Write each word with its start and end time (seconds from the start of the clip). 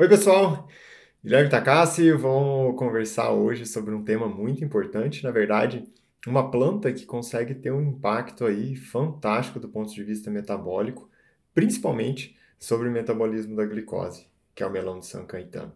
Oi, 0.00 0.08
pessoal! 0.08 0.66
Guilherme 1.22 1.50
Takassi, 1.50 2.10
vamos 2.12 2.74
conversar 2.78 3.32
hoje 3.32 3.66
sobre 3.66 3.94
um 3.94 4.02
tema 4.02 4.26
muito 4.26 4.64
importante, 4.64 5.22
na 5.22 5.30
verdade, 5.30 5.84
uma 6.26 6.50
planta 6.50 6.90
que 6.90 7.04
consegue 7.04 7.54
ter 7.54 7.70
um 7.70 7.82
impacto 7.82 8.46
aí 8.46 8.74
fantástico 8.74 9.60
do 9.60 9.68
ponto 9.68 9.92
de 9.92 10.02
vista 10.02 10.30
metabólico, 10.30 11.10
principalmente 11.52 12.34
sobre 12.58 12.88
o 12.88 12.90
metabolismo 12.90 13.54
da 13.54 13.66
glicose, 13.66 14.26
que 14.54 14.62
é 14.62 14.66
o 14.66 14.70
melão 14.70 15.00
de 15.00 15.04
São 15.04 15.26
Caetano. 15.26 15.74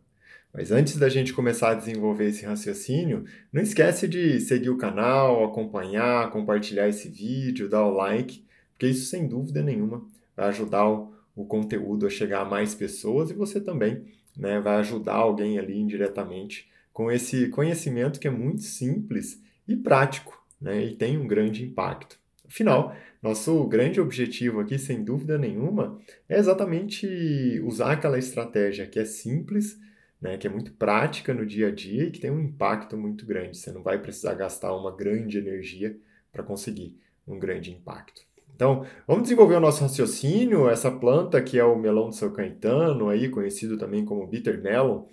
Mas 0.55 0.73
antes 0.73 0.97
da 0.97 1.11
gente 1.11 1.35
começar 1.35 1.73
a 1.73 1.75
desenvolver 1.75 2.29
esse 2.29 2.47
raciocínio, 2.47 3.27
não 3.53 3.61
esquece 3.61 4.09
de 4.09 4.41
seguir 4.41 4.71
o 4.71 4.79
canal, 4.79 5.45
acompanhar, 5.45 6.31
compartilhar 6.31 6.89
esse 6.89 7.11
vídeo, 7.11 7.69
dar 7.69 7.85
o 7.85 7.93
like, 7.93 8.43
porque 8.73 8.87
isso 8.87 9.05
sem 9.05 9.29
dúvida 9.29 9.63
nenhuma 9.63 10.03
vai 10.35 10.49
ajudar 10.49 10.89
o 10.89 11.14
o 11.35 11.45
conteúdo 11.45 12.07
a 12.07 12.11
chegar 12.11 12.43
a 12.43 12.45
mais 12.45 12.75
pessoas 12.75 13.31
e 13.31 13.35
você 13.35 13.61
também 13.61 14.05
né, 14.37 14.61
vai 14.61 14.77
ajudar 14.77 15.15
alguém 15.15 15.59
ali 15.59 15.79
indiretamente 15.79 16.71
com 16.93 17.11
esse 17.11 17.49
conhecimento 17.49 18.21
que 18.21 18.29
é 18.29 18.31
muito 18.31 18.63
simples 18.63 19.43
e 19.67 19.77
prático 19.77 20.43
né, 20.61 20.85
e 20.85 20.95
tem 20.95 21.19
um 21.19 21.27
grande 21.27 21.65
impacto. 21.65 22.19
Afinal, 22.47 22.95
nosso 23.23 23.67
grande 23.67 24.01
objetivo 24.01 24.61
aqui, 24.61 24.79
sem 24.79 25.03
dúvida 25.03 25.37
nenhuma, 25.39 25.99
é 26.29 26.39
exatamente 26.39 27.61
usar 27.65 27.93
aquela 27.93 28.19
estratégia 28.19 28.87
que 28.87 28.99
é 28.99 29.05
simples, 29.05 29.79
né, 30.21 30.37
que 30.37 30.47
é 30.47 30.51
muito 30.51 30.73
prática 30.73 31.35
no 31.35 31.45
dia 31.45 31.69
a 31.69 31.71
dia 31.71 32.05
e 32.05 32.11
que 32.11 32.21
tem 32.21 32.31
um 32.31 32.41
impacto 32.41 32.97
muito 32.97 33.27
grande. 33.27 33.57
Você 33.57 33.73
não 33.73 33.83
vai 33.83 33.99
precisar 33.99 34.35
gastar 34.35 34.75
uma 34.77 34.95
grande 34.95 35.39
energia 35.39 35.99
para 36.31 36.43
conseguir 36.43 36.99
um 37.27 37.39
grande 37.39 37.73
impacto. 37.73 38.23
Então, 38.55 38.87
vamos 39.07 39.25
desenvolver 39.25 39.57
o 39.57 39.61
nosso 39.61 39.83
raciocínio. 39.83 40.69
Essa 40.69 40.91
planta 40.91 41.43
que 41.43 41.59
é 41.59 41.65
o 41.65 41.79
melão 41.79 42.09
do 42.09 42.15
São 42.15 42.33
Caetano, 42.33 43.09
aí 43.09 43.29
conhecido 43.29 43.77
também 43.77 44.05
como 44.05 44.27
bitter 44.27 44.63
melon, 44.63 45.05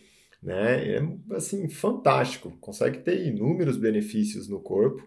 né? 0.42 0.98
É 0.98 1.36
assim 1.36 1.68
fantástico, 1.70 2.52
consegue 2.60 3.00
ter 3.00 3.26
inúmeros 3.28 3.78
benefícios 3.78 4.48
no 4.48 4.60
corpo. 4.60 5.04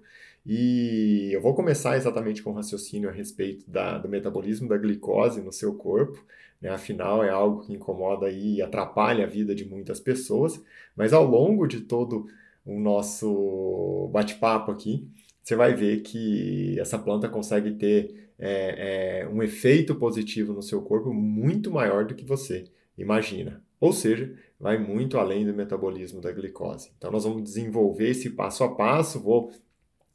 E 0.47 1.31
eu 1.33 1.41
vou 1.41 1.55
começar 1.55 1.97
exatamente 1.97 2.43
com 2.43 2.51
o 2.51 2.55
raciocínio 2.55 3.09
a 3.09 3.13
respeito 3.13 3.69
da, 3.71 3.99
do 3.99 4.09
metabolismo 4.09 4.69
da 4.69 4.77
glicose 4.77 5.41
no 5.41 5.53
seu 5.53 5.75
corpo. 5.75 6.23
Né? 6.61 6.69
Afinal, 6.71 7.25
é 7.25 7.31
algo 7.31 7.63
que 7.63 7.73
incomoda 7.73 8.31
e 8.31 8.61
atrapalha 8.61 9.25
a 9.25 9.29
vida 9.29 9.55
de 9.55 9.65
muitas 9.65 10.01
pessoas. 10.01 10.63
Mas 10.97 11.13
ao 11.13 11.25
longo 11.25 11.67
de 11.67 11.81
todo 11.81 12.27
o 12.65 12.79
nosso 12.79 14.11
bate-papo 14.13 14.71
aqui, 14.71 15.09
você 15.43 15.57
vai 15.57 15.75
ver 15.75 16.01
que 16.03 16.79
essa 16.81 16.99
planta 16.99 17.29
consegue 17.29 17.73
ter 17.75 18.24
é, 18.39 19.23
é, 19.23 19.29
um 19.29 19.43
efeito 19.43 19.95
positivo 19.95 20.53
no 20.53 20.63
seu 20.63 20.83
corpo 20.83 21.13
muito 21.13 21.71
maior 21.71 22.05
do 22.05 22.15
que 22.15 22.25
você 22.25 22.65
imagina. 22.97 23.63
Ou 23.81 23.93
seja, 23.93 24.35
vai 24.59 24.79
muito 24.79 25.19
além 25.19 25.45
do 25.45 25.53
metabolismo 25.53 26.21
da 26.21 26.33
glicose. 26.33 26.91
Então, 26.97 27.11
nós 27.11 27.25
vamos 27.25 27.43
desenvolver 27.43 28.11
esse 28.11 28.31
passo 28.31 28.65
a 28.65 28.75
passo, 28.75 29.21
vou 29.21 29.53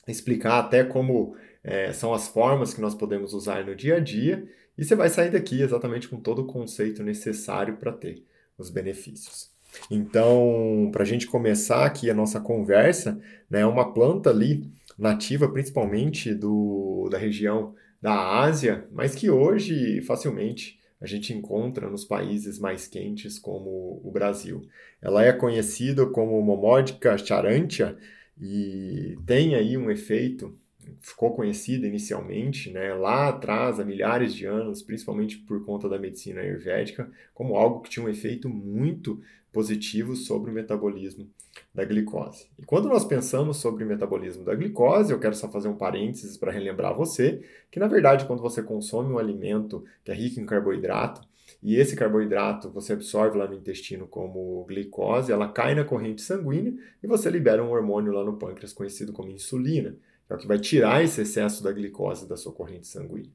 explicar 0.08 0.60
até 0.60 0.84
como 0.84 1.36
é, 1.64 1.94
são 1.94 2.14
as 2.14 2.28
formas 2.28 2.74
que 2.74 2.82
nós 2.82 2.96
podemos 2.96 3.34
usar 3.34 3.66
no 3.66 3.76
dia 3.76 3.98
a 3.98 4.00
dia, 4.00 4.48
e 4.78 4.84
você 4.84 4.96
vai 4.96 5.10
sair 5.10 5.30
daqui 5.30 5.62
exatamente 5.62 6.08
com 6.08 6.20
todo 6.20 6.42
o 6.42 6.48
conceito 6.48 7.04
necessário 7.04 7.78
para 7.78 7.92
ter 7.92 8.24
os 8.58 8.70
benefícios. 8.70 9.52
Então, 9.92 10.90
para 10.92 11.04
a 11.04 11.06
gente 11.06 11.28
começar 11.28 11.86
aqui 11.86 12.10
a 12.10 12.14
nossa 12.14 12.40
conversa, 12.40 13.20
né, 13.50 13.66
uma 13.66 13.94
planta 13.94 14.30
ali 14.30 14.72
nativa 14.98 15.48
principalmente 15.48 16.34
do, 16.34 17.08
da 17.12 17.18
região 17.18 17.76
da 18.02 18.40
Ásia, 18.42 18.88
mas 18.92 19.16
que 19.16 19.30
hoje 19.30 20.02
facilmente 20.02 20.80
a 21.02 21.06
gente 21.06 21.34
encontra 21.34 21.90
nos 21.90 22.04
países 22.04 22.60
mais 22.60 22.88
quentes 22.88 23.40
como 23.40 24.02
o 24.04 24.12
Brasil. 24.12 24.62
Ela 25.02 25.24
é 25.24 25.32
conhecida 25.32 26.06
como 26.06 26.42
Momodica 26.42 27.18
charantia 27.18 27.98
e 28.40 29.18
tem 29.26 29.56
aí 29.56 29.78
um 29.78 29.90
efeito 29.90 30.58
ficou 31.02 31.36
conhecida 31.36 31.88
inicialmente, 31.88 32.72
né, 32.72 32.94
lá 32.94 33.30
atrás, 33.30 33.80
há 33.80 33.86
milhares 33.86 34.34
de 34.34 34.46
anos, 34.46 34.82
principalmente 34.82 35.38
por 35.38 35.64
conta 35.66 35.90
da 35.90 36.00
medicina 36.00 36.42
ayurvédica, 36.42 37.10
como 37.34 37.56
algo 37.56 37.82
que 37.82 37.90
tinha 37.90 38.06
um 38.06 38.10
efeito 38.10 38.50
muito 38.50 39.22
positivo 39.52 40.16
sobre 40.16 40.52
o 40.52 40.54
metabolismo 40.54 41.28
da 41.74 41.84
glicose. 41.84 42.48
E 42.58 42.64
quando 42.64 42.88
nós 42.88 43.04
pensamos 43.04 43.58
sobre 43.58 43.84
o 43.84 43.88
metabolismo 43.88 44.44
da 44.44 44.56
glicose, 44.56 45.12
eu 45.12 45.20
quero 45.20 45.36
só 45.36 45.50
fazer 45.50 45.68
um 45.68 45.76
parênteses 45.76 46.38
para 46.38 46.52
relembrar 46.52 46.96
você 46.96 47.44
que, 47.72 47.80
na 47.80 47.88
verdade, 47.88 48.26
quando 48.26 48.42
você 48.42 48.62
consome 48.62 49.12
um 49.12 49.18
alimento 49.18 49.84
que 50.04 50.12
é 50.12 50.14
rico 50.14 50.40
em 50.40 50.46
carboidrato, 50.46 51.28
e 51.62 51.76
esse 51.76 51.96
carboidrato 51.96 52.70
você 52.70 52.94
absorve 52.94 53.38
lá 53.38 53.48
no 53.48 53.56
intestino 53.56 54.08
como 54.08 54.64
glicose, 54.66 55.32
ela 55.32 55.48
cai 55.48 55.76
na 55.76 55.84
corrente 55.84 56.22
sanguínea 56.22 56.74
e 57.04 57.08
você 57.08 57.30
libera 57.30 57.64
um 57.64 57.72
hormônio 57.72 58.14
lá 58.14 58.24
no 58.24 58.38
pâncreas 58.38 58.72
conhecido 58.72 59.12
como 59.12 59.32
insulina, 59.32 59.96
é 60.30 60.34
o 60.34 60.38
que 60.38 60.48
vai 60.48 60.60
tirar 60.60 61.04
esse 61.04 61.22
excesso 61.22 61.64
da 61.64 61.72
glicose 61.72 62.28
da 62.28 62.38
sua 62.38 62.54
corrente 62.54 62.88
sanguínea. 62.88 63.32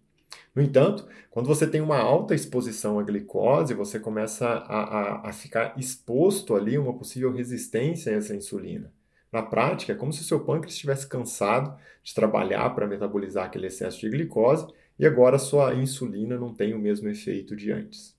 No 0.55 0.63
entanto, 0.63 1.07
quando 1.31 1.47
você 1.47 1.67
tem 1.67 1.81
uma 1.81 1.99
alta 1.99 2.35
exposição 2.35 2.99
à 2.99 3.03
glicose, 3.03 3.75
você 3.75 3.99
começa 3.99 4.47
a, 4.47 5.27
a, 5.27 5.29
a 5.29 5.33
ficar 5.33 5.75
exposto 5.77 6.55
ali 6.55 6.77
a 6.77 6.81
uma 6.81 6.97
possível 6.97 7.33
resistência 7.33 8.13
a 8.13 8.17
essa 8.17 8.35
insulina. 8.35 8.93
Na 9.33 9.43
prática, 9.43 9.93
é 9.93 9.97
como 9.97 10.13
se 10.13 10.21
o 10.21 10.25
seu 10.25 10.41
pâncreas 10.45 10.75
estivesse 10.75 11.09
cansado 11.09 11.77
de 12.05 12.15
trabalhar 12.15 12.71
para 12.71 12.87
metabolizar 12.87 13.47
aquele 13.47 13.67
excesso 13.67 13.99
de 14.01 14.09
glicose 14.09 14.67
e 14.97 15.05
agora 15.05 15.39
sua 15.39 15.75
insulina 15.75 16.39
não 16.39 16.55
tem 16.55 16.73
o 16.73 16.79
mesmo 16.79 17.09
efeito 17.09 17.57
de 17.57 17.73
antes. 17.73 18.14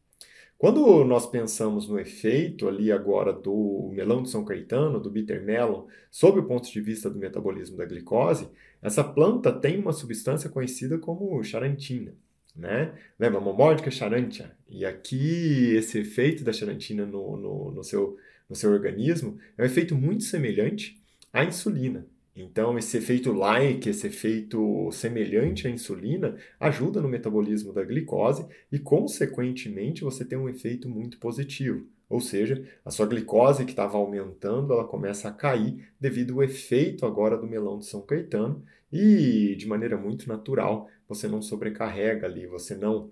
Quando 0.65 1.05
nós 1.05 1.27
pensamos 1.27 1.87
no 1.87 1.99
efeito 1.99 2.67
ali 2.67 2.91
agora 2.91 3.31
do 3.31 3.91
melão 3.93 4.23
de 4.23 4.31
São 4.31 4.43
Caetano, 4.43 4.99
do 4.99 5.11
bitter 5.11 5.45
melon, 5.45 5.85
sob 6.09 6.39
o 6.39 6.47
ponto 6.47 6.71
de 6.71 6.81
vista 6.81 7.07
do 7.07 7.19
metabolismo 7.19 7.77
da 7.77 7.85
glicose, 7.85 8.49
essa 8.81 9.03
planta 9.03 9.53
tem 9.53 9.77
uma 9.77 9.93
substância 9.93 10.49
conhecida 10.49 10.97
como 10.97 11.43
charantina 11.43 12.15
né? 12.55 12.95
Lembra, 13.19 13.39
momódica 13.39 13.91
charantia. 13.91 14.51
E 14.67 14.83
aqui, 14.83 15.75
esse 15.75 15.99
efeito 15.99 16.43
da 16.43 16.51
charantina 16.51 17.05
no, 17.05 17.37
no, 17.37 17.71
no, 17.71 17.83
seu, 17.83 18.17
no 18.49 18.55
seu 18.55 18.71
organismo 18.71 19.37
é 19.55 19.61
um 19.61 19.65
efeito 19.67 19.93
muito 19.93 20.23
semelhante 20.23 20.99
à 21.31 21.43
insulina. 21.43 22.07
Então, 22.35 22.77
esse 22.77 22.97
efeito 22.97 23.31
like, 23.31 23.87
esse 23.87 24.07
efeito 24.07 24.91
semelhante 24.91 25.67
à 25.67 25.69
insulina, 25.69 26.35
ajuda 26.59 27.01
no 27.01 27.07
metabolismo 27.07 27.71
da 27.71 27.83
glicose 27.83 28.45
e, 28.69 28.77
consequentemente, 28.77 30.03
você 30.03 30.25
tem 30.25 30.37
um 30.37 30.49
efeito 30.49 30.89
muito 30.89 31.17
positivo. 31.17 31.87
Ou 32.09 32.19
seja, 32.19 32.67
a 32.83 32.91
sua 32.91 33.05
glicose 33.05 33.63
que 33.63 33.71
estava 33.71 33.97
aumentando, 33.97 34.73
ela 34.73 34.85
começa 34.85 35.29
a 35.29 35.31
cair 35.31 35.87
devido 35.99 36.33
ao 36.33 36.43
efeito 36.43 37.05
agora 37.05 37.37
do 37.37 37.47
melão 37.47 37.79
de 37.79 37.85
São 37.85 38.01
Caetano 38.01 38.63
e, 38.91 39.55
de 39.55 39.65
maneira 39.65 39.97
muito 39.97 40.27
natural, 40.27 40.89
você 41.07 41.27
não 41.27 41.41
sobrecarrega 41.41 42.27
ali, 42.27 42.45
você 42.45 42.75
não 42.75 43.11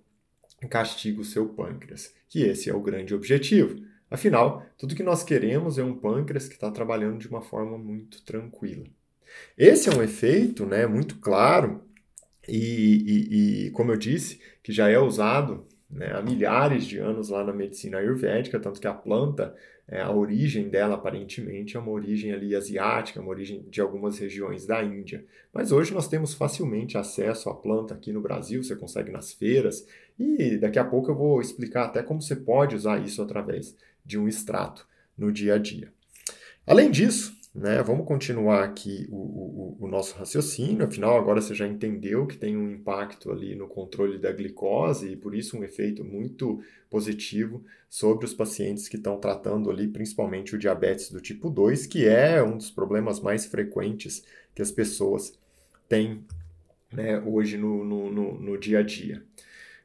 castiga 0.70 1.22
o 1.22 1.26
seu 1.26 1.50
pâncreas, 1.50 2.14
que 2.28 2.44
esse 2.44 2.70
é 2.70 2.74
o 2.74 2.82
grande 2.82 3.16
objetivo. 3.16 3.82
Afinal, 4.12 4.64
tudo 4.78 4.96
que 4.96 5.02
nós 5.02 5.24
queremos 5.24 5.78
é 5.78 5.84
um 5.84 5.98
pâncreas 5.98 6.48
que 6.48 6.56
está 6.56 6.70
trabalhando 6.70 7.20
de 7.20 7.28
uma 7.28 7.42
forma 7.42 7.78
muito 7.78 8.24
tranquila. 8.24 8.86
Esse 9.58 9.90
é 9.90 9.96
um 9.96 10.02
efeito 10.02 10.66
né, 10.66 10.86
muito 10.88 11.20
claro 11.20 11.82
e, 12.48 12.58
e, 12.58 13.68
e, 13.68 13.72
como 13.72 13.92
eu 13.92 13.98
disse, 13.98 14.40
que 14.62 14.72
já 14.72 14.90
é 14.90 15.00
usado 15.00 15.66
né, 15.90 16.12
há 16.14 16.22
milhares 16.22 16.86
de 16.86 16.98
anos 16.98 17.30
lá 17.30 17.44
na 17.44 17.54
medicina 17.54 18.00
ayurvédica, 18.00 18.60
tanto 18.60 18.82
que 18.82 18.88
a 18.88 18.94
planta, 18.94 19.56
é, 19.88 20.02
a 20.02 20.12
origem 20.12 20.70
dela 20.70 20.96
aparentemente 20.96 21.78
é 21.78 21.80
uma 21.80 21.92
origem 21.92 22.34
ali 22.34 22.56
asiática, 22.56 23.22
uma 23.22 23.30
origem 23.30 23.64
de 23.70 23.80
algumas 23.80 24.18
regiões 24.18 24.66
da 24.66 24.84
Índia. 24.84 25.24
Mas 25.54 25.72
hoje 25.72 25.94
nós 25.94 26.08
temos 26.08 26.34
facilmente 26.34 26.98
acesso 26.98 27.50
à 27.50 27.54
planta 27.54 27.94
aqui 27.94 28.12
no 28.12 28.22
Brasil, 28.22 28.64
você 28.64 28.76
consegue 28.76 29.12
nas 29.12 29.32
feiras, 29.32 29.88
e 30.18 30.58
daqui 30.58 30.80
a 30.80 30.86
pouco 30.86 31.12
eu 31.12 31.16
vou 31.16 31.40
explicar 31.40 31.86
até 31.86 32.02
como 32.02 32.22
você 32.22 32.36
pode 32.36 32.76
usar 32.76 33.00
isso 33.04 33.22
através 33.22 33.76
de 34.06 34.18
um 34.18 34.28
extrato 34.28 34.88
no 35.18 35.32
dia 35.32 35.56
a 35.56 35.58
dia. 35.58 35.94
Além 36.66 36.90
disso, 36.90 37.36
né? 37.54 37.84
Vamos 37.84 38.08
continuar 38.08 38.64
aqui 38.64 39.08
o, 39.12 39.16
o, 39.16 39.78
o, 39.82 39.88
nosso 39.88 40.16
raciocínio, 40.18 40.86
afinal, 40.86 41.18
agora 41.18 41.40
você 41.40 41.54
já 41.54 41.68
entendeu 41.68 42.26
que 42.26 42.36
tem 42.36 42.58
um 42.58 42.72
impacto 42.72 43.32
ali 43.32 43.56
no 43.56 43.68
controle 43.68 44.18
da 44.18 44.32
glicose 44.32 45.12
e 45.12 45.16
por 45.16 45.36
isso 45.36 45.58
um 45.58 45.64
efeito 45.64 46.04
muito 46.04 46.62
positivo 46.90 47.64
sobre 47.88 48.26
os 48.26 48.34
pacientes 48.34 48.88
que 48.88 48.98
estão 48.98 49.20
tratando 49.20 49.70
ali, 49.70 49.88
principalmente 49.88 50.56
o 50.56 50.58
diabetes 50.58 51.12
do 51.12 51.22
tipo 51.22 51.48
2, 51.48 51.86
que 51.86 52.08
é 52.08 52.42
um 52.42 52.58
dos 52.58 52.72
problemas 52.72 53.20
mais 53.20 53.46
frequentes 53.46 54.24
que 54.56 54.62
as 54.62 54.72
pessoas 54.72 55.38
têm 55.88 56.26
né, 56.92 57.20
hoje 57.20 57.56
no, 57.56 57.84
no, 57.84 58.12
no, 58.12 58.40
no 58.40 58.58
dia 58.58 58.80
a 58.80 58.84
dia. 58.84 59.24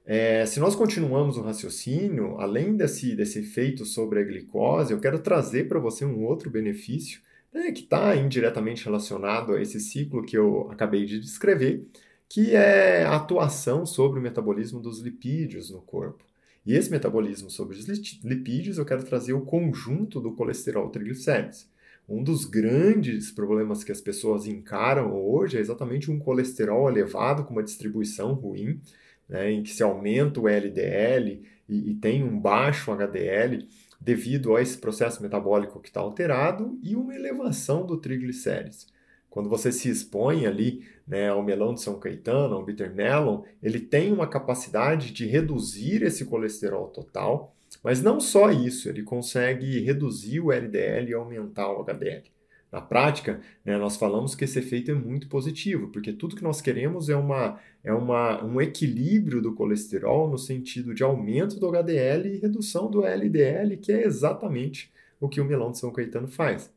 É, 0.07 0.47
se 0.47 0.59
nós 0.59 0.75
continuamos 0.75 1.37
o 1.37 1.43
raciocínio, 1.43 2.39
além 2.39 2.75
desse, 2.75 3.15
desse 3.15 3.41
efeito 3.41 3.85
sobre 3.85 4.21
a 4.21 4.25
glicose, 4.25 4.91
eu 4.91 5.01
quero 5.01 5.19
trazer 5.19 5.69
para 5.69 5.79
você 5.79 6.03
um 6.07 6.25
outro 6.25 6.49
benefício 6.49 7.21
né, 7.53 7.73
que 7.73 7.81
está 7.81 8.15
indiretamente 8.17 8.85
relacionado 8.85 9.53
a 9.55 9.63
esse 9.63 9.81
ciclo 9.81 10.25
que 10.25 10.37
eu 10.37 10.71
acabei 10.71 11.05
de 11.05 11.21
descrever, 11.21 11.87
que 12.29 12.55
é 12.55 13.05
a 13.05 13.17
atuação 13.17 13.87
sobre 13.87 14.19
o 14.21 14.23
metabolismo 14.23 14.81
dos 14.81 15.01
lipídios 15.01 15.71
no 15.71 15.81
corpo. 15.81 16.25
E 16.67 16.75
esse 16.75 16.91
metabolismo 16.91 17.49
sobre 17.51 17.79
os 17.79 17.87
lipídios, 18.23 18.77
eu 18.77 18.85
quero 18.85 19.03
trazer 19.03 19.33
o 19.33 19.41
conjunto 19.41 20.21
do 20.21 20.35
colesterol 20.35 20.91
triglicérides. 20.91 21.67
Um 22.07 22.23
dos 22.23 22.45
grandes 22.45 23.31
problemas 23.31 23.85
que 23.85 23.93
as 23.93 24.01
pessoas 24.01 24.47
encaram 24.47 25.15
hoje 25.15 25.57
é 25.57 25.61
exatamente 25.61 26.11
um 26.11 26.19
colesterol 26.19 26.89
elevado 26.89 27.45
com 27.45 27.53
uma 27.53 27.63
distribuição 27.63 28.35
ruim, 28.35 28.81
né, 29.29 29.51
em 29.51 29.63
que 29.63 29.71
se 29.71 29.83
aumenta 29.83 30.41
o 30.41 30.49
LDL 30.49 31.43
e, 31.69 31.91
e 31.91 31.95
tem 31.95 32.23
um 32.23 32.39
baixo 32.39 32.91
HDL 32.91 33.67
devido 34.01 34.57
a 34.57 34.63
esse 34.63 34.79
processo 34.79 35.23
metabólico 35.23 35.81
que 35.81 35.89
está 35.89 36.01
alterado 36.01 36.79
e 36.83 36.95
uma 36.95 37.15
elevação 37.15 37.85
do 37.85 37.97
triglicérides. 37.97 38.87
Quando 39.29 39.49
você 39.49 39.71
se 39.71 39.89
expõe 39.89 40.47
ali 40.47 40.85
né, 41.07 41.29
ao 41.29 41.43
melão 41.43 41.75
de 41.75 41.83
São 41.83 41.99
Caetano, 41.99 42.55
ao 42.55 42.65
bitter 42.65 42.95
melon, 42.95 43.43
ele 43.63 43.81
tem 43.81 44.13
uma 44.13 44.27
capacidade 44.27 45.13
de 45.13 45.27
reduzir 45.27 46.03
esse 46.03 46.25
colesterol 46.25 46.89
total, 46.89 47.55
mas 47.83 48.03
não 48.03 48.19
só 48.19 48.51
isso, 48.51 48.89
ele 48.89 49.03
consegue 49.03 49.81
reduzir 49.81 50.41
o 50.41 50.51
LDL 50.51 51.11
e 51.11 51.15
aumentar 51.15 51.71
o 51.71 51.83
HDL. 51.83 52.25
Na 52.71 52.83
prática, 52.83 53.41
né, 53.65 53.79
nós 53.79 53.97
falamos 53.97 54.35
que 54.35 54.45
esse 54.45 54.59
efeito 54.59 54.91
é 54.91 54.95
muito 54.95 55.27
positivo, 55.29 55.89
porque 55.89 56.13
tudo 56.13 56.37
que 56.37 56.43
nós 56.43 56.61
queremos 56.61 57.09
é, 57.09 57.17
uma, 57.17 57.59
é 57.83 57.93
uma, 57.93 58.45
um 58.45 58.61
equilíbrio 58.61 59.41
do 59.41 59.55
colesterol 59.55 60.29
no 60.29 60.37
sentido 60.37 60.95
de 60.95 61.03
aumento 61.03 61.59
do 61.59 61.67
HDL 61.67 62.29
e 62.29 62.39
redução 62.39 62.91
do 62.91 63.07
LDL, 63.07 63.79
que 63.79 63.91
é 63.91 64.05
exatamente 64.05 64.93
o 65.19 65.29
que 65.29 65.41
o 65.41 65.45
melão 65.45 65.73
de 65.73 65.79
São 65.79 65.91
Caetano 65.91 66.29
faz. 66.29 66.71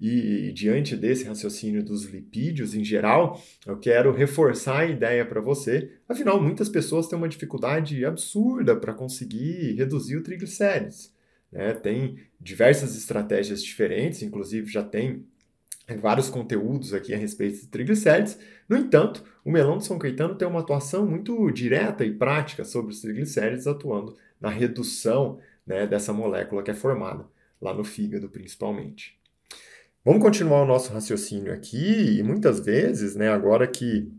E 0.00 0.50
diante 0.52 0.96
desse 0.96 1.24
raciocínio 1.24 1.84
dos 1.84 2.06
lipídios 2.06 2.74
em 2.74 2.82
geral, 2.82 3.40
eu 3.66 3.76
quero 3.76 4.12
reforçar 4.12 4.80
a 4.80 4.86
ideia 4.86 5.26
para 5.26 5.42
você. 5.42 5.92
Afinal, 6.08 6.42
muitas 6.42 6.70
pessoas 6.70 7.06
têm 7.06 7.18
uma 7.18 7.28
dificuldade 7.28 8.02
absurda 8.04 8.74
para 8.74 8.94
conseguir 8.94 9.74
reduzir 9.76 10.16
o 10.16 10.22
triglicérides. 10.22 11.12
Né? 11.52 11.72
Tem 11.74 12.18
diversas 12.40 12.96
estratégias 12.96 13.62
diferentes, 13.62 14.22
inclusive 14.22 14.70
já 14.70 14.82
tem 14.82 15.24
vários 16.00 16.30
conteúdos 16.30 16.94
aqui 16.94 17.12
a 17.12 17.16
respeito 17.16 17.60
de 17.60 17.66
triglicérides. 17.66 18.38
No 18.68 18.76
entanto, 18.76 19.24
o 19.44 19.50
melão 19.50 19.78
de 19.78 19.84
São 19.84 19.98
Caetano 19.98 20.36
tem 20.36 20.46
uma 20.46 20.60
atuação 20.60 21.06
muito 21.06 21.50
direta 21.50 22.04
e 22.04 22.12
prática 22.12 22.64
sobre 22.64 22.92
os 22.92 23.00
triglicérides, 23.00 23.66
atuando 23.66 24.16
na 24.40 24.48
redução 24.48 25.38
né, 25.66 25.86
dessa 25.86 26.12
molécula 26.12 26.62
que 26.62 26.70
é 26.70 26.74
formada 26.74 27.26
lá 27.60 27.74
no 27.74 27.84
fígado, 27.84 28.28
principalmente. 28.28 29.18
Vamos 30.04 30.22
continuar 30.22 30.62
o 30.62 30.66
nosso 30.66 30.92
raciocínio 30.92 31.52
aqui, 31.52 32.18
e 32.18 32.22
muitas 32.22 32.60
vezes, 32.60 33.14
né, 33.14 33.28
agora 33.28 33.66
que 33.66 34.10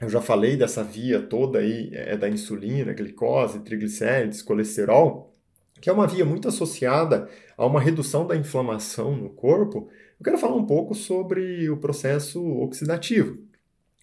eu 0.00 0.08
já 0.08 0.20
falei 0.20 0.56
dessa 0.56 0.84
via 0.84 1.20
toda 1.20 1.58
aí 1.58 1.90
é, 1.92 2.16
da 2.16 2.28
insulina, 2.28 2.92
glicose, 2.92 3.60
triglicérides, 3.60 4.42
colesterol, 4.42 5.34
que 5.80 5.90
é 5.90 5.92
uma 5.92 6.06
via 6.06 6.24
muito 6.24 6.48
associada 6.48 7.28
a 7.56 7.66
uma 7.66 7.80
redução 7.80 8.26
da 8.26 8.36
inflamação 8.36 9.16
no 9.16 9.30
corpo, 9.30 9.88
eu 10.18 10.24
quero 10.24 10.38
falar 10.38 10.56
um 10.56 10.66
pouco 10.66 10.94
sobre 10.94 11.68
o 11.68 11.76
processo 11.76 12.42
oxidativo. 12.58 13.38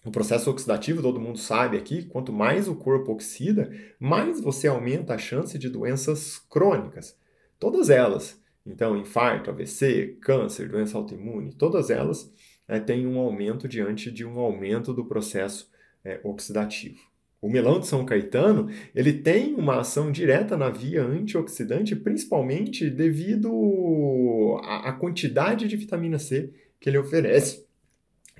O 0.04 0.10
processo 0.10 0.50
oxidativo, 0.50 1.00
todo 1.00 1.20
mundo 1.20 1.38
sabe 1.38 1.78
aqui, 1.78 2.04
quanto 2.04 2.32
mais 2.32 2.68
o 2.68 2.74
corpo 2.74 3.12
oxida, 3.12 3.72
mais 3.98 4.40
você 4.40 4.68
aumenta 4.68 5.14
a 5.14 5.18
chance 5.18 5.58
de 5.58 5.68
doenças 5.68 6.38
crônicas. 6.50 7.16
Todas 7.58 7.88
elas. 7.88 8.38
Então, 8.66 8.96
infarto, 8.96 9.50
AVC, 9.50 10.18
câncer, 10.20 10.68
doença 10.68 10.96
autoimune, 10.98 11.52
todas 11.52 11.90
elas 11.90 12.30
é, 12.68 12.78
têm 12.78 13.06
um 13.06 13.18
aumento 13.18 13.66
diante 13.66 14.10
de 14.10 14.24
um 14.24 14.38
aumento 14.38 14.92
do 14.92 15.04
processo 15.04 15.70
é, 16.04 16.20
oxidativo. 16.22 17.00
O 17.44 17.50
melão 17.50 17.78
de 17.78 17.86
São 17.86 18.06
Caetano 18.06 18.70
ele 18.94 19.12
tem 19.12 19.54
uma 19.54 19.80
ação 19.80 20.10
direta 20.10 20.56
na 20.56 20.70
via 20.70 21.04
antioxidante, 21.04 21.94
principalmente 21.94 22.88
devido 22.88 24.58
à, 24.62 24.90
quantidade 24.92 25.68
de 25.68 25.76
vitamina 25.76 26.18
C 26.18 26.50
que 26.80 26.88
ele 26.88 26.96
oferece, 26.96 27.66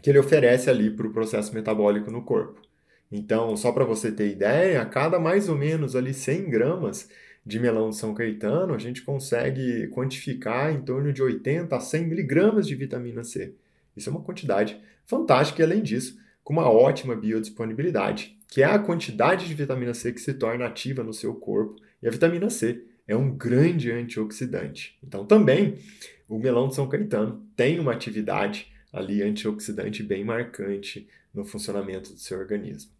que 0.00 0.08
ele 0.08 0.18
oferece 0.18 0.70
ali 0.70 0.88
para 0.90 1.06
o 1.06 1.12
processo 1.12 1.54
metabólico 1.54 2.10
no 2.10 2.22
corpo. 2.22 2.62
Então, 3.12 3.54
só 3.58 3.72
para 3.72 3.84
você 3.84 4.10
ter 4.10 4.30
ideia, 4.30 4.80
a 4.80 4.86
cada 4.86 5.20
mais 5.20 5.50
ou 5.50 5.54
menos 5.58 5.94
ali 5.94 6.14
100 6.14 6.48
gramas 6.48 7.06
de 7.44 7.60
melão 7.60 7.90
de 7.90 7.96
São 7.96 8.14
Caetano, 8.14 8.72
a 8.72 8.78
gente 8.78 9.02
consegue 9.02 9.86
quantificar 9.88 10.72
em 10.72 10.80
torno 10.80 11.12
de 11.12 11.22
80 11.22 11.76
a 11.76 11.78
100 11.78 12.06
miligramas 12.08 12.66
de 12.66 12.74
vitamina 12.74 13.22
C. 13.22 13.52
Isso 13.94 14.08
é 14.08 14.12
uma 14.12 14.22
quantidade 14.22 14.80
fantástica 15.04 15.60
e, 15.60 15.64
além 15.66 15.82
disso, 15.82 16.16
com 16.42 16.54
uma 16.54 16.70
ótima 16.70 17.14
biodisponibilidade, 17.14 18.34
que 18.54 18.62
é 18.62 18.66
a 18.66 18.78
quantidade 18.78 19.48
de 19.48 19.54
vitamina 19.54 19.92
C 19.92 20.12
que 20.12 20.20
se 20.20 20.32
torna 20.32 20.64
ativa 20.64 21.02
no 21.02 21.12
seu 21.12 21.34
corpo. 21.34 21.74
E 22.00 22.06
a 22.06 22.10
vitamina 22.12 22.48
C 22.48 22.84
é 23.04 23.16
um 23.16 23.36
grande 23.36 23.90
antioxidante. 23.90 24.96
Então, 25.02 25.26
também, 25.26 25.76
o 26.28 26.38
melão 26.38 26.68
de 26.68 26.76
São 26.76 26.88
Caetano 26.88 27.44
tem 27.56 27.80
uma 27.80 27.90
atividade 27.90 28.72
ali 28.92 29.24
antioxidante 29.24 30.04
bem 30.04 30.24
marcante 30.24 31.08
no 31.34 31.44
funcionamento 31.44 32.12
do 32.12 32.18
seu 32.20 32.38
organismo. 32.38 32.92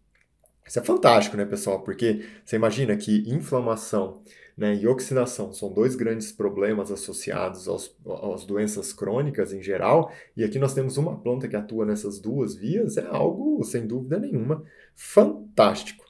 Isso 0.67 0.79
é 0.79 0.83
fantástico, 0.83 1.37
né, 1.37 1.45
pessoal? 1.45 1.83
Porque 1.83 2.25
você 2.43 2.55
imagina 2.55 2.97
que 2.97 3.23
inflamação 3.29 4.23
né, 4.57 4.75
e 4.75 4.87
oxidação 4.87 5.51
são 5.53 5.71
dois 5.71 5.95
grandes 5.95 6.31
problemas 6.31 6.91
associados 6.91 7.67
aos, 7.67 7.95
às 8.33 8.45
doenças 8.45 8.93
crônicas 8.93 9.51
em 9.53 9.61
geral, 9.61 10.11
e 10.35 10.43
aqui 10.43 10.57
nós 10.57 10.73
temos 10.73 10.97
uma 10.97 11.19
planta 11.19 11.47
que 11.47 11.55
atua 11.55 11.85
nessas 11.85 12.19
duas 12.19 12.55
vias, 12.55 12.97
é 12.97 13.05
algo, 13.05 13.63
sem 13.63 13.85
dúvida 13.85 14.17
nenhuma, 14.17 14.63
fantástico. 14.95 16.05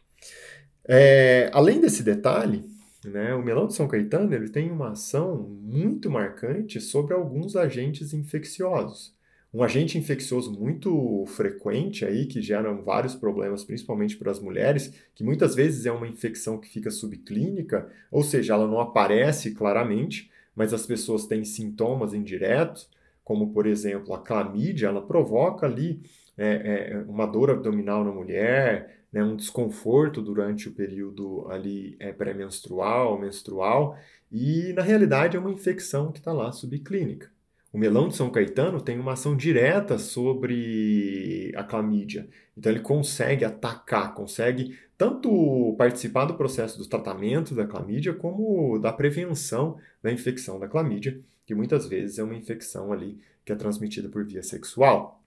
É, 0.88 1.50
além 1.52 1.81
desse 1.81 2.04
detalhe, 2.04 2.63
né, 3.04 3.34
o 3.34 3.44
melão 3.44 3.68
de 3.68 3.74
São 3.74 3.88
Caetano 3.88 4.34
ele 4.34 4.50
tem 4.50 4.72
uma 4.72 4.92
ação 4.92 5.38
muito 5.38 6.10
marcante 6.10 6.80
sobre 6.80 7.13
alguns 7.13 7.56
agentes 7.56 8.13
infecciosos. 8.13 9.16
Um 9.56 9.63
agente 9.63 9.98
infeccioso 9.98 10.52
muito 10.52 11.24
frequente 11.28 12.04
aí, 12.04 12.25
que 12.25 12.42
geram 12.42 12.84
vários 12.84 13.16
problemas, 13.16 13.63
principalmente 13.63 14.18
para 14.18 14.30
as 14.30 14.38
mulheres, 14.38 14.94
que 15.16 15.24
muitas 15.24 15.56
vezes 15.56 15.86
é 15.86 15.92
uma 15.94 16.10
infecção 16.10 16.57
que 16.57 16.68
fica 16.68 16.92
subclínica, 16.92 17.90
ou 18.12 18.22
seja, 18.22 18.54
ela 18.54 18.68
não 18.68 18.81
aparece 18.81 19.56
claramente, 19.56 20.30
mas 20.54 20.74
as 20.74 20.86
pessoas 20.86 21.25
têm 21.25 21.46
sintomas 21.46 22.13
indiretos, 22.13 22.90
como 23.24 23.54
por 23.54 23.66
exemplo 23.66 24.13
a 24.13 24.22
clamídia, 24.22 24.88
ela 24.88 25.02
provoca 25.02 25.66
ali 25.66 26.02
é, 26.38 26.92
é, 26.92 26.98
uma 27.07 27.25
dor 27.25 27.50
abdominal 27.50 28.04
na 28.04 28.12
mulher, 28.12 29.06
né, 29.10 29.24
um 29.24 29.38
desconforto 29.38 30.21
durante 30.21 30.68
o 30.68 30.74
período 30.74 31.50
ali 31.50 31.95
é, 31.97 32.12
pré-menstrual, 32.12 33.18
menstrual, 33.18 33.97
e 34.30 34.74
na 34.74 34.81
realidade 34.81 35.38
é 35.38 35.40
uma 35.40 35.50
infecção 35.50 36.12
que 36.12 36.19
está 36.19 36.33
lá 36.33 36.52
subclínica. 36.52 37.33
O 37.76 37.78
melão 37.78 38.08
de 38.08 38.16
São 38.16 38.30
Caetano 38.30 38.80
tem 38.80 38.98
uma 38.98 39.12
ação 39.12 39.36
direta 39.36 39.98
sobre 39.98 41.52
a 41.58 41.62
clamídia. 41.62 42.26
Então 42.58 42.72
ele 42.72 42.80
consegue 42.80 43.44
atacar, 43.44 44.14
consegue 44.14 44.80
tanto 44.98 45.76
participar 45.78 46.24
do 46.24 46.36
processo 46.36 46.78
do 46.78 46.88
tratamento 46.88 47.54
da 47.54 47.68
clamídia 47.68 48.14
como 48.14 48.80
da 48.80 48.94
prevenção 48.94 49.78
da 50.02 50.10
infecção 50.10 50.58
da 50.58 50.70
clamídia, 50.70 51.20
que 51.46 51.54
muitas 51.54 51.86
vezes 51.86 52.18
é 52.18 52.24
uma 52.24 52.38
infecção 52.38 52.94
ali 52.94 53.20
que 53.44 53.52
é 53.52 53.56
transmitida 53.58 54.08
por 54.08 54.24
via 54.24 54.42
sexual. 54.42 55.22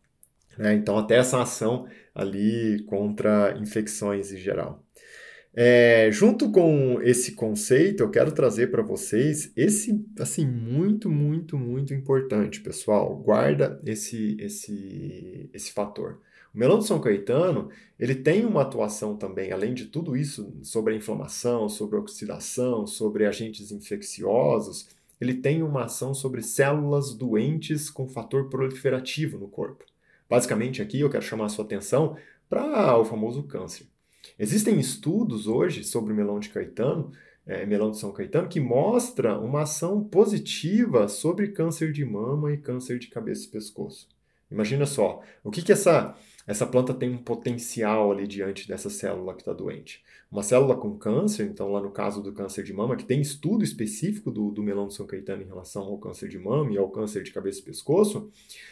Né? 0.56 0.72
Então 0.72 0.96
até 0.96 1.16
essa 1.16 1.42
ação 1.42 1.86
ali 2.14 2.82
contra 2.84 3.58
infecções 3.60 4.32
em 4.32 4.38
geral. 4.38 4.82
É, 5.60 6.08
junto 6.12 6.52
com 6.52 7.02
esse 7.02 7.32
conceito, 7.32 8.04
eu 8.04 8.10
quero 8.12 8.30
trazer 8.30 8.70
para 8.70 8.80
vocês 8.80 9.52
esse, 9.56 10.06
assim, 10.16 10.46
muito, 10.46 11.10
muito, 11.10 11.58
muito 11.58 11.92
importante, 11.92 12.60
pessoal. 12.60 13.16
Guarda 13.16 13.80
esse, 13.84 14.36
esse, 14.38 15.50
esse 15.52 15.72
fator. 15.72 16.20
O 16.54 16.58
melão 16.58 16.78
de 16.78 16.86
São 16.86 17.00
Caetano, 17.00 17.70
ele 17.98 18.14
tem 18.14 18.46
uma 18.46 18.62
atuação 18.62 19.16
também, 19.16 19.50
além 19.50 19.74
de 19.74 19.86
tudo 19.86 20.16
isso, 20.16 20.56
sobre 20.62 20.94
a 20.94 20.96
inflamação, 20.96 21.68
sobre 21.68 21.96
a 21.96 22.00
oxidação, 22.00 22.86
sobre 22.86 23.26
agentes 23.26 23.72
infecciosos, 23.72 24.86
ele 25.20 25.34
tem 25.34 25.64
uma 25.64 25.86
ação 25.86 26.14
sobre 26.14 26.40
células 26.40 27.12
doentes 27.12 27.90
com 27.90 28.06
fator 28.06 28.48
proliferativo 28.48 29.36
no 29.36 29.48
corpo. 29.48 29.84
Basicamente, 30.30 30.80
aqui 30.80 31.00
eu 31.00 31.10
quero 31.10 31.24
chamar 31.24 31.46
a 31.46 31.48
sua 31.48 31.64
atenção 31.64 32.16
para 32.48 32.96
o 32.96 33.04
famoso 33.04 33.42
câncer. 33.42 33.88
Existem 34.38 34.78
estudos 34.78 35.46
hoje 35.46 35.84
sobre 35.84 36.12
o 36.12 36.16
melão 36.16 36.40
de 36.40 36.48
Caetano, 36.48 37.12
é, 37.46 37.64
melão 37.64 37.90
de 37.90 37.98
São 37.98 38.12
Caetano, 38.12 38.48
que 38.48 38.60
mostra 38.60 39.38
uma 39.38 39.62
ação 39.62 40.02
positiva 40.02 41.08
sobre 41.08 41.48
câncer 41.48 41.92
de 41.92 42.04
mama 42.04 42.52
e 42.52 42.58
câncer 42.58 42.98
de 42.98 43.08
cabeça 43.08 43.46
e 43.46 43.48
pescoço. 43.48 44.08
Imagina 44.50 44.86
só, 44.86 45.22
o 45.44 45.50
que, 45.50 45.62
que 45.62 45.72
essa, 45.72 46.16
essa 46.46 46.66
planta 46.66 46.94
tem 46.94 47.10
um 47.10 47.18
potencial 47.18 48.10
ali 48.10 48.26
diante 48.26 48.66
dessa 48.66 48.88
célula 48.88 49.34
que 49.34 49.42
está 49.42 49.52
doente. 49.52 50.02
Uma 50.30 50.42
célula 50.42 50.74
com 50.74 50.96
câncer, 50.96 51.44
então 51.44 51.70
lá 51.70 51.80
no 51.80 51.90
caso 51.90 52.22
do 52.22 52.32
câncer 52.32 52.64
de 52.64 52.72
mama, 52.72 52.96
que 52.96 53.04
tem 53.04 53.20
estudo 53.20 53.62
específico 53.62 54.30
do, 54.30 54.50
do 54.50 54.62
melão 54.62 54.86
de 54.86 54.94
São 54.94 55.06
Caetano 55.06 55.42
em 55.42 55.46
relação 55.46 55.82
ao 55.84 55.98
câncer 55.98 56.28
de 56.28 56.38
mama 56.38 56.72
e 56.72 56.78
ao 56.78 56.90
câncer 56.90 57.22
de 57.22 57.30
cabeça 57.30 57.60
e 57.60 57.64
pescoço, 57.64 58.30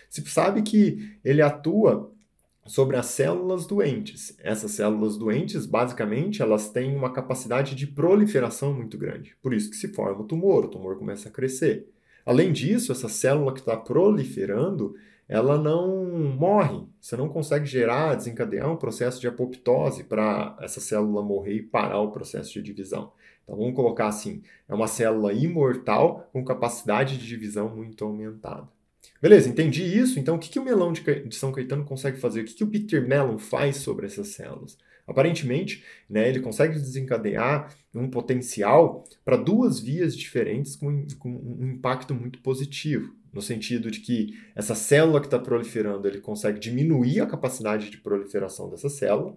se 0.09 0.23
sabe 0.27 0.63
que 0.63 1.19
ele 1.25 1.43
atua 1.43 2.11
sobre 2.67 2.97
as 2.97 3.07
células 3.07 3.67
doentes. 3.67 4.37
Essas 4.43 4.73
células 4.73 5.17
doentes, 5.17 5.67
basicamente, 5.67 6.43
elas 6.43 6.69
têm 6.69 6.95
uma 6.95 7.13
capacidade 7.13 7.75
de 7.75 7.87
proliferação 7.87 8.73
muito 8.73 8.99
grande. 8.99 9.37
Por 9.43 9.55
isso 9.55 9.71
que 9.71 9.77
se 9.77 9.89
forma 9.89 10.23
o 10.23 10.27
tumor, 10.27 10.65
o 10.65 10.69
tumor 10.69 10.99
começa 10.99 11.29
a 11.29 11.33
crescer. 11.33 11.89
Além 12.25 12.53
disso, 12.53 12.91
essa 12.91 13.09
célula 13.09 13.53
que 13.53 13.61
está 13.61 13.77
proliferando, 13.77 14.95
ela 15.29 15.57
não 15.59 16.05
morre. 16.37 16.87
Você 17.01 17.17
não 17.17 17.29
consegue 17.29 17.67
gerar, 17.67 18.15
desencadear 18.15 18.71
um 18.71 18.77
processo 18.77 19.21
de 19.21 19.29
apoptose 19.29 20.05
para 20.05 20.57
essa 20.61 20.81
célula 20.81 21.23
morrer 21.23 21.55
e 21.55 21.63
parar 21.63 22.01
o 22.01 22.11
processo 22.11 22.53
de 22.53 22.63
divisão. 22.63 23.13
Então 23.45 23.57
vamos 23.57 23.75
colocar 23.75 24.09
assim: 24.09 24.43
é 24.69 24.75
uma 24.75 24.89
célula 24.89 25.33
imortal 25.33 26.29
com 26.33 26.45
capacidade 26.45 27.17
de 27.17 27.27
divisão 27.27 27.69
muito 27.69 28.05
aumentada. 28.05 28.69
Beleza, 29.27 29.49
entendi 29.49 29.83
isso. 29.83 30.21
Então, 30.21 30.37
o 30.37 30.39
que, 30.39 30.49
que 30.49 30.59
o 30.61 30.65
melão 30.65 30.93
de, 30.93 31.03
São 31.35 31.51
Caetano 31.51 31.85
consegue 31.85 32.17
fazer? 32.17 32.43
O 32.43 32.45
que, 32.45 32.55
que 32.55 32.63
o 32.63 32.69
Peter 32.69 33.05
Mellon 33.05 33.39
faz 33.39 33.79
sobre 33.79 34.07
essas 34.07 34.29
células? 34.29 34.79
Aparentemente, 35.05 35.83
né, 36.09 36.29
ele 36.29 36.39
consegue 36.39 36.75
desencadear 36.75 37.75
um 37.93 38.09
potencial 38.09 39.03
para 39.25 39.37
duas 39.37 39.81
vias 39.81 40.17
diferentes 40.17 40.77
com, 40.77 41.05
com, 41.19 41.29
um 41.29 41.73
impacto 41.73 42.15
muito 42.15 42.39
positivo, 42.39 43.17
no 43.33 43.43
sentido 43.43 43.91
de 43.91 43.99
que 43.99 44.39
essa 44.55 44.77
célula 44.77 45.19
que 45.19 45.27
está 45.27 45.41
proliferando, 45.41 46.07
ele 46.07 46.21
consegue 46.21 46.61
diminuir 46.61 47.21
a 47.21 47.27
capacidade 47.27 47.91
de 47.91 47.99
proliferação 47.99 48.71
dessa 48.71 48.89
célula, 48.89 49.37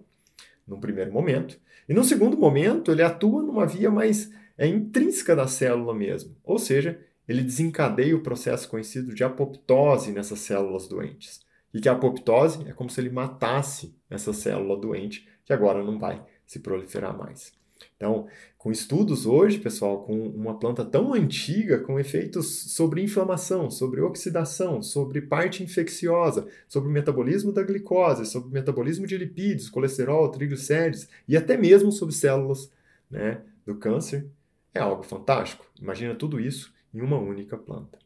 num 0.68 0.78
primeiro 0.78 1.12
momento, 1.12 1.58
e 1.88 1.92
no 1.92 2.04
segundo 2.04 2.36
momento 2.36 2.92
ele 2.92 3.02
atua 3.02 3.42
numa 3.42 3.66
via 3.66 3.90
mais 3.90 4.30
é, 4.56 4.68
intrínseca 4.68 5.34
da 5.34 5.48
célula 5.48 5.92
mesmo, 5.92 6.36
ou 6.44 6.60
seja, 6.60 6.96
ele 7.30 7.44
desencadeia 7.44 8.16
o 8.16 8.22
processo 8.22 8.68
conhecido 8.68 9.14
de 9.14 9.22
apoptose 9.22 10.10
nessas 10.10 10.40
células 10.40 10.88
doentes. 10.88 11.40
E 11.72 11.80
que 11.80 11.88
a 11.88 11.92
apoptose 11.92 12.68
é 12.68 12.72
como 12.72 12.90
se 12.90 13.00
ele 13.00 13.08
matasse 13.08 13.94
essa 14.10 14.32
célula 14.32 14.76
doente 14.76 15.28
que 15.44 15.52
agora 15.52 15.84
não 15.84 15.96
vai 15.96 16.20
se 16.44 16.58
proliferar 16.58 17.16
mais. 17.16 17.52
Então, 17.96 18.26
com 18.58 18.72
estudos 18.72 19.26
hoje, 19.26 19.60
pessoal, 19.60 20.02
com 20.02 20.26
uma 20.26 20.58
planta 20.58 20.84
tão 20.84 21.14
antiga, 21.14 21.78
com 21.78 22.00
efeitos 22.00 22.72
sobre 22.74 23.00
inflamação, 23.00 23.70
sobre 23.70 24.00
oxidação, 24.00 24.82
sobre 24.82 25.22
parte 25.22 25.62
infecciosa, 25.62 26.48
sobre 26.66 26.88
o 26.88 26.92
metabolismo 26.92 27.52
da 27.52 27.62
glicose, 27.62 28.26
sobre 28.26 28.48
o 28.48 28.52
metabolismo 28.52 29.06
de 29.06 29.16
lipídios, 29.16 29.70
colesterol, 29.70 30.28
triglicérides 30.32 31.08
e 31.28 31.36
até 31.36 31.56
mesmo 31.56 31.92
sobre 31.92 32.12
células 32.12 32.72
né, 33.08 33.40
do 33.64 33.76
câncer, 33.76 34.26
é 34.74 34.80
algo 34.80 35.04
fantástico. 35.04 35.64
Imagina 35.80 36.16
tudo 36.16 36.40
isso 36.40 36.72
em 36.92 37.00
uma 37.00 37.18
única 37.18 37.56
planta. 37.56 37.98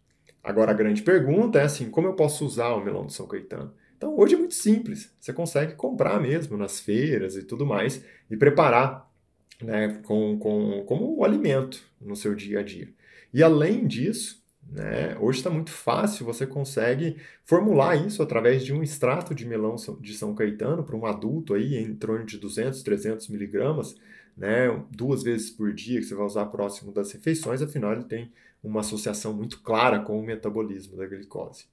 Agora, 0.42 0.72
a 0.72 0.74
grande 0.74 1.02
pergunta 1.02 1.58
é 1.58 1.64
assim: 1.64 1.90
como 1.90 2.06
eu 2.06 2.14
posso 2.14 2.44
usar 2.44 2.74
o 2.74 2.84
melão 2.84 3.06
de 3.06 3.14
São 3.14 3.26
Caetano? 3.26 3.72
Então, 3.96 4.18
hoje 4.18 4.34
é 4.34 4.38
muito 4.38 4.54
simples. 4.54 5.14
Você 5.18 5.32
consegue 5.32 5.74
comprar 5.74 6.20
mesmo 6.20 6.56
nas 6.56 6.78
feiras 6.78 7.36
e 7.36 7.42
tudo 7.42 7.64
mais 7.64 8.04
e 8.30 8.36
preparar 8.36 9.10
né, 9.62 10.00
com, 10.04 10.38
com, 10.38 10.84
como 10.86 11.18
um 11.18 11.24
alimento 11.24 11.82
no 12.00 12.14
seu 12.14 12.34
dia 12.34 12.60
a 12.60 12.62
dia. 12.62 12.92
E 13.32 13.42
além 13.42 13.86
disso, 13.86 14.44
né, 14.70 15.16
hoje 15.18 15.38
está 15.38 15.50
muito 15.50 15.70
fácil, 15.70 16.26
você 16.26 16.46
consegue 16.46 17.16
formular 17.44 17.96
isso 17.96 18.22
através 18.22 18.64
de 18.64 18.72
um 18.72 18.82
extrato 18.82 19.34
de 19.34 19.46
melão 19.46 19.76
de 20.00 20.14
São 20.14 20.34
Caetano 20.34 20.84
para 20.84 20.96
um 20.96 21.06
adulto 21.06 21.54
aí 21.54 21.76
em 21.76 21.94
torno 21.94 22.24
de 22.24 22.38
200, 22.38 22.82
300 22.82 23.28
miligramas, 23.28 23.96
né, 24.36 24.68
duas 24.90 25.22
vezes 25.22 25.50
por 25.50 25.72
dia 25.72 26.00
que 26.00 26.06
você 26.06 26.14
vai 26.14 26.26
usar 26.26 26.46
próximo 26.46 26.92
das 26.92 27.12
refeições, 27.12 27.62
afinal 27.62 27.92
ele 27.92 28.04
tem 28.04 28.32
uma 28.62 28.80
associação 28.80 29.32
muito 29.32 29.60
clara 29.60 30.00
com 30.00 30.18
o 30.18 30.24
metabolismo 30.24 30.96
da 30.96 31.06
glicose. 31.06 31.66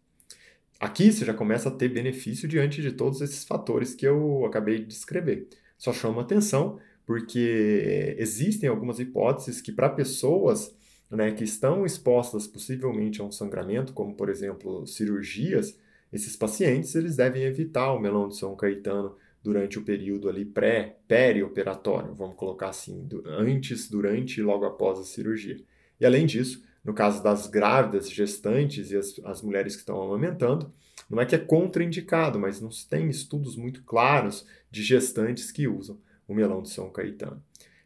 Aqui 0.80 1.12
você 1.12 1.24
já 1.24 1.34
começa 1.34 1.70
a 1.70 1.72
ter 1.72 1.90
benefício 1.90 2.48
diante 2.48 2.82
de 2.82 2.92
todos 2.92 3.22
esses 3.22 3.44
fatores 3.44 3.94
que 3.94 4.06
eu 4.06 4.46
acabei 4.46 4.80
de 4.80 4.86
descrever. 4.86 5.48
Só 5.78 5.94
chama 5.94 6.22
atenção 6.22 6.80
porque 7.06 8.16
existem 8.18 8.70
algumas 8.70 9.00
hipóteses 9.00 9.62
que 9.62 9.72
para 9.72 9.90
pessoas 9.90 10.76
né, 11.10 11.32
que 11.32 11.44
estão 11.44 11.86
expostas 11.86 12.48
possivelmente 12.48 13.22
a 13.22 13.24
um 13.24 13.32
sangramento, 13.32 13.94
como 13.94 14.16
por 14.16 14.30
exemplo 14.30 14.88
cirurgias, 14.88 15.78
esses 16.12 16.36
pacientes 16.36 16.96
eles 16.96 17.16
devem 17.16 17.44
evitar 17.44 17.94
o 17.94 18.00
melão 18.00 18.28
de 18.28 18.38
São 18.38 18.56
Caetano 18.56 19.16
durante 19.44 19.80
o 19.80 19.84
período 19.84 20.30
ali 20.30 20.46
pré, 20.46 20.98
perioperatório, 21.08 22.14
vamos 22.14 22.36
colocar 22.36 22.70
assim, 22.70 23.08
antes, 23.26 23.90
durante 23.90 24.40
e 24.40 24.44
logo 24.44 24.66
após 24.66 25.00
a 25.00 25.04
cirurgia. 25.04 25.58
E 26.00 26.06
além 26.06 26.26
disso, 26.26 26.64
no 26.84 26.94
caso 26.94 27.24
das 27.24 27.48
grávidas, 27.48 28.10
gestantes 28.10 28.92
e 28.92 28.98
as, 28.98 29.20
as 29.24 29.42
mulheres 29.42 29.76
que 29.76 29.82
estão 29.82 30.02
amamentando, 30.02 30.72
não 31.10 31.20
é 31.20 31.26
que 31.26 31.36
é 31.36 31.40
contraindicado, 31.40 32.40
mas 32.40 32.62
não 32.62 32.72
se 32.72 32.88
tem 32.88 33.10
estudos 33.10 33.56
muito 33.56 33.84
claros 33.84 34.46
de 34.70 34.82
gestantes 34.84 35.52
que 35.52 35.68
usam 35.68 36.00
o 36.28 36.34
melão 36.34 36.62
de 36.62 36.70
São 36.70 36.90
Caetano. 36.90 37.44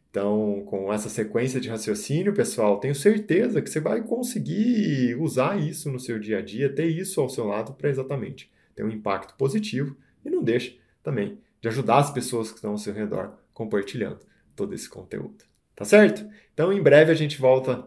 Então, 0.09 0.63
com 0.67 0.93
essa 0.93 1.09
sequência 1.09 1.59
de 1.59 1.67
raciocínio, 1.67 2.33
pessoal, 2.33 2.79
tenho 2.79 2.95
certeza 2.95 3.62
que 3.62 3.69
você 3.69 3.81
vai 3.81 4.01
conseguir 4.01 5.15
usar 5.19 5.59
isso 5.59 5.91
no 5.91 6.00
seu 6.00 6.17
dia 6.17 6.38
a 6.38 6.41
dia, 6.41 6.74
ter 6.74 6.85
isso 6.85 7.19
ao 7.19 7.27
seu 7.27 7.45
lado 7.45 7.74
para 7.74 7.89
exatamente 7.89 8.50
ter 8.74 8.83
um 8.83 8.89
impacto 8.89 9.35
positivo 9.35 9.95
e 10.24 10.29
não 10.29 10.41
deixe 10.41 10.79
também 11.03 11.38
de 11.62 11.67
ajudar 11.67 11.97
as 11.97 12.12
pessoas 12.12 12.50
que 12.50 12.57
estão 12.57 12.71
ao 12.71 12.77
seu 12.77 12.93
redor 12.93 13.33
compartilhando 13.53 14.19
todo 14.55 14.74
esse 14.74 14.89
conteúdo. 14.89 15.43
Tá 15.75 15.83
certo? 15.83 16.25
Então, 16.53 16.71
em 16.71 16.81
breve 16.81 17.12
a 17.12 17.15
gente 17.15 17.39
volta 17.39 17.85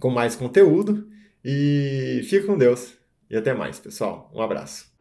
com 0.00 0.10
mais 0.10 0.34
conteúdo. 0.34 1.08
E 1.44 2.22
fica 2.28 2.46
com 2.46 2.56
Deus. 2.56 2.94
E 3.28 3.36
até 3.36 3.52
mais, 3.52 3.78
pessoal. 3.78 4.30
Um 4.32 4.40
abraço. 4.40 4.92